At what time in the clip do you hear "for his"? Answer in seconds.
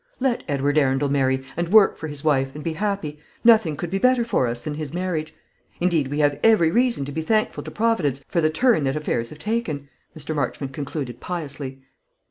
1.95-2.23